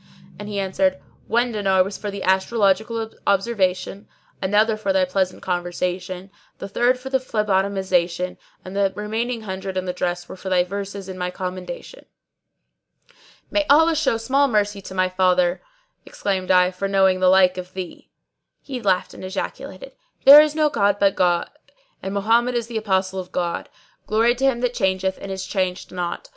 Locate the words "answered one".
0.59-1.51